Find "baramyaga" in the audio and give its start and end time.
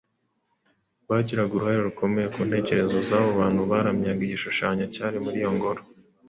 3.71-4.21